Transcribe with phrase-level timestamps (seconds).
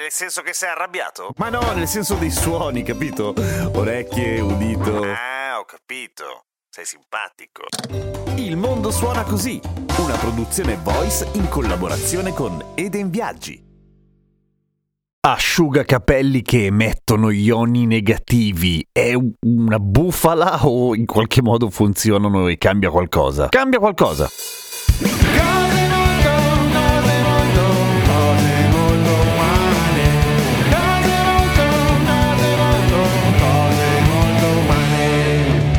[0.00, 1.34] Nel senso che sei arrabbiato?
[1.36, 3.34] Ma no, nel senso dei suoni, capito?
[3.74, 5.02] Orecchie, udito.
[5.02, 6.46] Ah, ho capito.
[6.70, 7.64] Sei simpatico.
[8.36, 9.60] Il mondo suona così,
[9.98, 13.62] una produzione voice in collaborazione con Eden Viaggi.
[15.20, 22.88] Asciugacapelli che emettono ioni negativi è una bufala o in qualche modo funzionano e cambia
[22.88, 23.50] qualcosa?
[23.50, 24.30] Cambia qualcosa.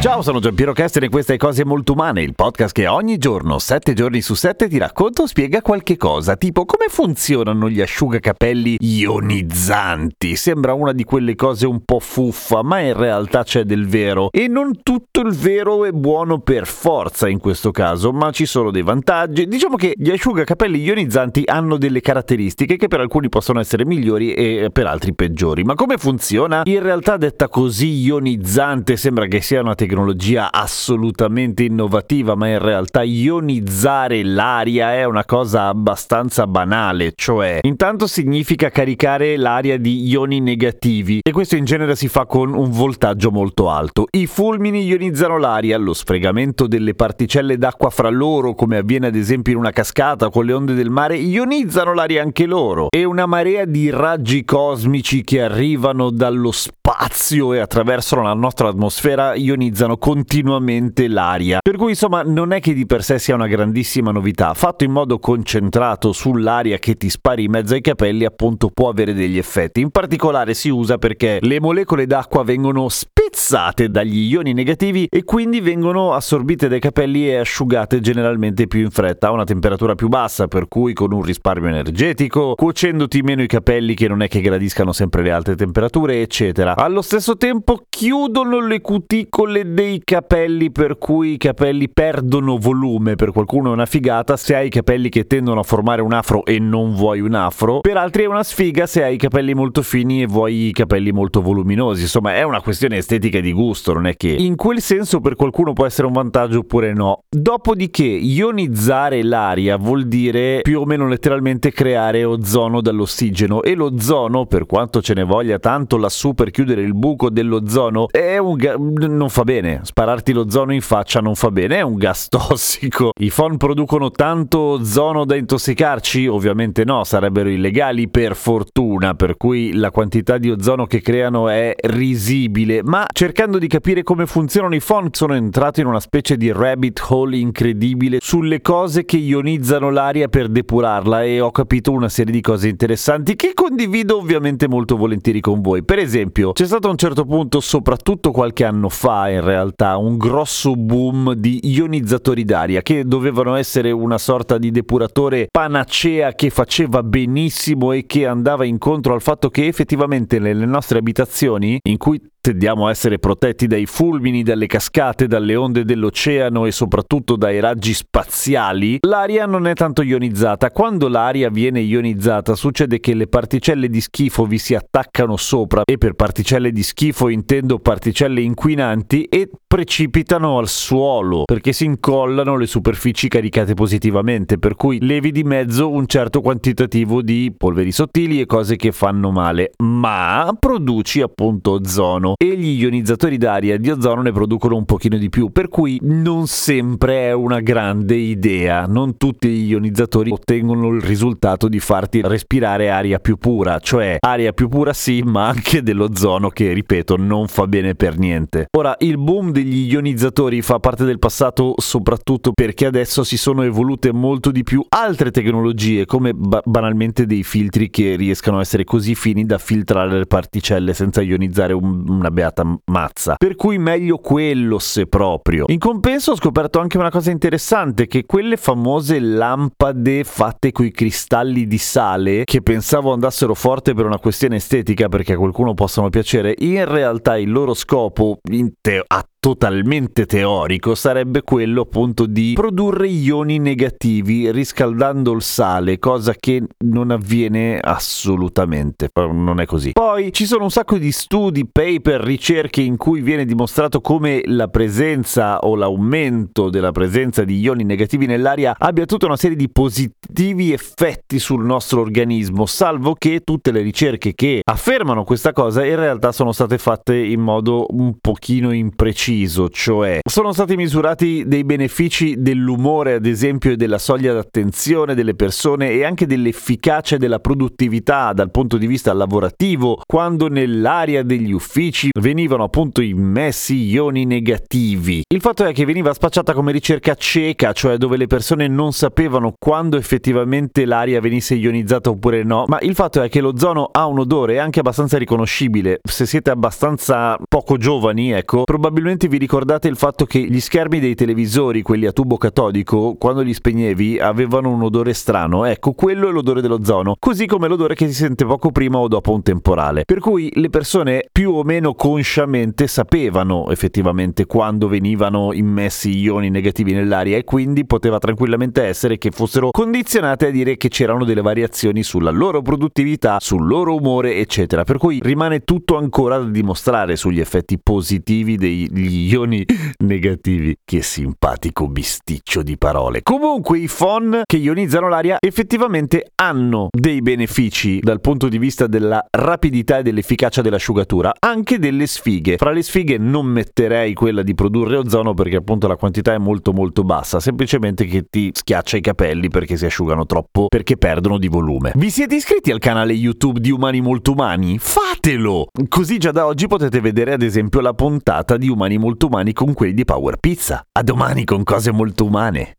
[0.00, 3.58] Ciao, sono Giampiero Kesten e questa è Cose Molto Umane, il podcast che ogni giorno,
[3.58, 8.76] 7 giorni su 7, ti racconta o spiega qualche cosa, tipo come funzionano gli asciugacapelli
[8.78, 10.36] ionizzanti.
[10.36, 14.28] Sembra una di quelle cose un po' fuffa, ma in realtà c'è del vero.
[14.30, 18.70] E non tutto il vero è buono per forza in questo caso, ma ci sono
[18.70, 19.48] dei vantaggi.
[19.48, 24.70] Diciamo che gli asciugacapelli ionizzanti hanno delle caratteristiche che per alcuni possono essere migliori e
[24.72, 25.64] per altri peggiori.
[25.64, 26.62] Ma come funziona?
[26.66, 32.58] In realtà detta così ionizzante sembra che sia una tecnologia tecnologia assolutamente innovativa, ma in
[32.58, 40.40] realtà ionizzare l'aria è una cosa abbastanza banale, cioè intanto significa caricare l'aria di ioni
[40.40, 44.06] negativi e questo in genere si fa con un voltaggio molto alto.
[44.10, 49.54] I fulmini ionizzano l'aria, lo sfregamento delle particelle d'acqua fra loro, come avviene ad esempio
[49.54, 53.64] in una cascata con le onde del mare, ionizzano l'aria anche loro e una marea
[53.64, 61.06] di raggi cosmici che arrivano dallo spazio e attraversano la nostra atmosfera ionizzano utilizzano continuamente
[61.06, 61.60] l'aria.
[61.62, 64.90] Per cui insomma non è che di per sé sia una grandissima novità, fatto in
[64.90, 69.80] modo concentrato sull'aria che ti spari in mezzo ai capelli appunto può avere degli effetti.
[69.80, 72.88] In particolare si usa perché le molecole d'acqua vengono
[73.28, 78.90] spezzate dagli ioni negativi e quindi vengono assorbite dai capelli e asciugate generalmente più in
[78.90, 83.46] fretta a una temperatura più bassa, per cui con un risparmio energetico, cuocendoti meno i
[83.46, 86.74] capelli che non è che gradiscano sempre le alte temperature, eccetera.
[86.76, 93.32] Allo stesso tempo chiudono le cuticole dei capelli per cui i capelli perdono volume, per
[93.32, 96.58] qualcuno è una figata se hai i capelli che tendono a formare un afro e
[96.58, 100.22] non vuoi un afro, per altri è una sfiga se hai i capelli molto fini
[100.22, 104.06] e vuoi i capelli molto voluminosi, insomma è una questione estetica e di gusto, non
[104.06, 107.24] è che in quel senso per qualcuno può essere un vantaggio oppure no.
[107.28, 114.66] Dopodiché ionizzare l'aria vuol dire più o meno letteralmente creare ozono dall'ossigeno e l'ozono, per
[114.66, 119.28] quanto ce ne voglia tanto lassù per chiudere il buco dell'ozono, è un ga- non
[119.28, 123.10] fa bene spararti l'ozono in faccia non fa bene, è un gas tossico.
[123.18, 126.26] I phon producono tanto ozono da intossicarci?
[126.26, 131.74] Ovviamente no, sarebbero illegali per fortuna, per cui la quantità di ozono che creano è
[131.76, 136.52] risibile, ma cercando di capire come funzionano i phon sono entrato in una specie di
[136.52, 142.32] rabbit hole incredibile sulle cose che ionizzano l'aria per depurarla e ho capito una serie
[142.32, 145.84] di cose interessanti che condivido ovviamente molto volentieri con voi.
[145.84, 150.16] Per esempio, c'è stato a un certo punto, soprattutto qualche anno fa in realtà un
[150.16, 157.02] grosso boom di ionizzatori d'aria che dovevano essere una sorta di depuratore panacea che faceva
[157.02, 162.86] benissimo e che andava incontro al fatto che effettivamente nelle nostre abitazioni in cui tendiamo
[162.86, 168.98] a essere protetti dai fulmini, dalle cascate, dalle onde dell'oceano e soprattutto dai raggi spaziali,
[169.00, 170.70] l'aria non è tanto ionizzata.
[170.70, 175.82] Quando l'aria viene ionizzata succede che le particelle di schifo vi si attaccano sopra.
[175.84, 182.56] E per particelle di schifo intendo particelle inquinanti e precipitano al suolo perché si incollano
[182.56, 188.40] le superfici caricate positivamente, per cui levi di mezzo un certo quantitativo di polveri sottili
[188.40, 194.22] e cose che fanno male, ma produci appunto ozono e gli ionizzatori d'aria di ozono
[194.22, 198.86] ne producono un pochino di più, per cui non sempre è una grande idea.
[198.86, 204.52] Non tutti gli ionizzatori ottengono il risultato di farti respirare aria più pura, cioè aria
[204.52, 208.66] più pura sì, ma anche dell'ozono che, ripeto, non fa bene per niente.
[208.76, 214.12] Ora, il boom degli ionizzatori fa parte del passato soprattutto perché adesso si sono evolute
[214.12, 219.14] molto di più altre tecnologie, come ba- banalmente dei filtri che riescano a essere così
[219.14, 223.36] fini da filtrare le particelle senza ionizzare un, una beata mazza.
[223.36, 225.64] Per cui meglio quello se proprio.
[225.68, 231.66] In compenso ho scoperto anche una cosa interessante, che quelle famose lampade fatte coi cristalli
[231.66, 236.54] di sale, che pensavo andassero forte per una questione estetica perché a qualcuno possono piacere,
[236.58, 243.06] in realtà il loro scopo in te- a totalmente teorico sarebbe quello appunto di produrre
[243.06, 249.92] ioni negativi riscaldando il sale, cosa che non avviene assolutamente, non è così.
[249.92, 254.68] Poi ci sono un sacco di studi, paper, ricerche in cui viene dimostrato come la
[254.68, 260.72] presenza o l'aumento della presenza di ioni negativi nell'aria abbia tutta una serie di positivi
[260.72, 266.32] effetti sul nostro organismo, salvo che tutte le ricerche che affermano questa cosa in realtà
[266.32, 272.36] sono state fatte in modo un pochino impreciso preciso, cioè sono stati misurati dei benefici
[272.38, 278.32] dell'umore, ad esempio, e della soglia d'attenzione delle persone e anche dell'efficacia e della produttività
[278.32, 285.22] dal punto di vista lavorativo, quando nell'area degli uffici venivano appunto immessi ioni negativi.
[285.26, 289.54] Il fatto è che veniva spacciata come ricerca cieca, cioè dove le persone non sapevano
[289.58, 294.20] quando effettivamente l'aria venisse ionizzata oppure no, ma il fatto è che l'ozono ha un
[294.20, 295.98] odore anche abbastanza riconoscibile.
[296.08, 301.14] Se siete abbastanza poco giovani, ecco, Probabilmente vi ricordate il fatto che gli schermi dei
[301.14, 305.64] televisori, quelli a tubo catodico, quando li spegnevi avevano un odore strano.
[305.64, 309.32] Ecco, quello è l'odore dell'ozono, così come l'odore che si sente poco prima o dopo
[309.32, 310.02] un temporale.
[310.04, 316.92] Per cui le persone più o meno consciamente sapevano effettivamente quando venivano immessi ioni negativi
[316.92, 322.02] nell'aria e quindi poteva tranquillamente essere che fossero condizionate a dire che c'erano delle variazioni
[322.02, 324.84] sulla loro produttività, sul loro umore, eccetera.
[324.84, 329.64] Per cui rimane tutto ancora da dimostrare sugli effetti positivi degli gli ioni
[329.98, 330.76] negativi.
[330.84, 333.22] Che simpatico bisticcio di parole.
[333.22, 339.24] Comunque i phon che ionizzano l'aria effettivamente hanno dei benefici dal punto di vista della
[339.30, 342.56] rapidità e dell'efficacia dell'asciugatura, anche delle sfighe.
[342.56, 346.72] Fra le sfighe non metterei quella di produrre ozono perché appunto la quantità è molto
[346.72, 351.48] molto bassa, semplicemente che ti schiaccia i capelli perché si asciugano troppo, perché perdono di
[351.48, 351.92] volume.
[351.94, 354.78] Vi siete iscritti al canale YouTube di Umani Molto Umani?
[354.78, 355.68] Fatelo!
[355.88, 359.74] Così già da oggi potete vedere ad esempio la puntata di Umani molto umani con
[359.74, 360.82] quelli di Power Pizza.
[360.92, 362.74] A domani con cose molto umane.